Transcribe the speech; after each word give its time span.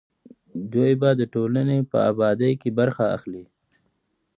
دوی 0.73 0.91
به 1.01 1.09
د 1.19 1.21
ټولنې 1.33 1.77
په 1.91 1.97
ابادۍ 2.09 2.53
کې 2.61 2.69
برخه 2.79 3.05
اخلي. 3.15 3.43